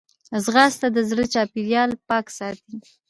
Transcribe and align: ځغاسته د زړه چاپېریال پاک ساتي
ځغاسته 0.43 0.87
د 0.95 0.97
زړه 1.09 1.25
چاپېریال 1.33 1.91
پاک 2.07 2.25
ساتي 2.37 2.75